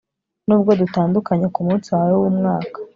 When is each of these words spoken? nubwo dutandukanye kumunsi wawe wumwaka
nubwo 0.47 0.71
dutandukanye 0.81 1.47
kumunsi 1.55 1.87
wawe 1.95 2.15
wumwaka 2.21 2.77